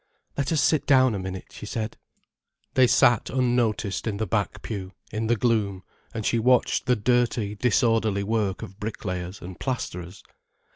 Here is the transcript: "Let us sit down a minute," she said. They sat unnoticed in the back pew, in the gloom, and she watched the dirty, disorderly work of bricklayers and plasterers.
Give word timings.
"Let 0.35 0.51
us 0.51 0.61
sit 0.63 0.87
down 0.87 1.13
a 1.13 1.19
minute," 1.19 1.51
she 1.51 1.67
said. 1.67 1.95
They 2.73 2.87
sat 2.87 3.29
unnoticed 3.29 4.07
in 4.07 4.17
the 4.17 4.25
back 4.25 4.63
pew, 4.63 4.93
in 5.11 5.27
the 5.27 5.35
gloom, 5.35 5.83
and 6.11 6.25
she 6.25 6.39
watched 6.39 6.87
the 6.87 6.95
dirty, 6.95 7.53
disorderly 7.53 8.23
work 8.23 8.63
of 8.63 8.79
bricklayers 8.79 9.43
and 9.43 9.59
plasterers. 9.59 10.23